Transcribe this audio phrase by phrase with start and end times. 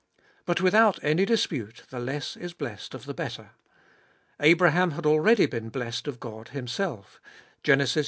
[0.47, 3.51] But without any dispute the less is blessed of the better.
[4.39, 7.21] Abraham had already been blessed of God Himself
[7.61, 7.85] (Gen.
[7.85, 7.99] xii.
[7.99, 7.99] 2).